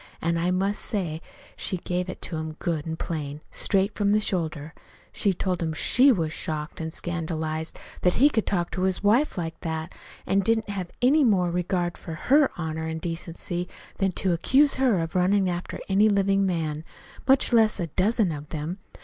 An' 0.19 0.35
I 0.39 0.49
must 0.49 0.81
say 0.81 1.21
she 1.55 1.77
give 1.77 2.09
it 2.09 2.23
to 2.23 2.35
him 2.37 2.53
good 2.53 2.87
an' 2.87 2.95
plain, 2.95 3.41
straight 3.51 3.93
from 3.93 4.13
the 4.13 4.19
shoulder. 4.19 4.73
She 5.11 5.31
told 5.31 5.61
him 5.61 5.73
she 5.73 6.11
was 6.11 6.33
shocked 6.33 6.81
an' 6.81 6.89
scandalized 6.89 7.77
that 8.01 8.15
he 8.15 8.27
could 8.31 8.47
talk 8.47 8.71
to 8.71 8.81
his 8.81 9.03
wife 9.03 9.37
like 9.37 9.59
that; 9.59 9.93
an' 10.25 10.39
didn't 10.39 10.65
he 10.65 10.71
have 10.71 10.89
any 11.03 11.23
more 11.23 11.51
regard 11.51 11.99
for 11.99 12.15
her 12.15 12.49
honor 12.57 12.87
and 12.87 12.99
decency 12.99 13.67
than 13.97 14.11
to 14.13 14.33
accuse 14.33 14.73
her 14.73 14.97
of 15.01 15.13
runnin' 15.13 15.47
after 15.47 15.79
any 15.87 16.07
man 16.09 16.15
living 16.15 16.83
much 17.27 17.53
less 17.53 17.79
a 17.79 17.85
dozen 17.85 18.31
of 18.31 18.49
them! 18.49 18.79